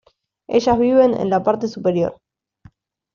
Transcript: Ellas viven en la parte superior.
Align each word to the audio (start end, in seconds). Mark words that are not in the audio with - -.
Ellas 0.49 0.79
viven 0.79 1.13
en 1.13 1.29
la 1.29 1.43
parte 1.43 1.67
superior. 1.67 2.17